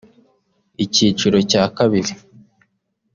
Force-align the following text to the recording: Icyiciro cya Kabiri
Icyiciro 0.83 1.37
cya 1.51 1.63
Kabiri 1.77 2.13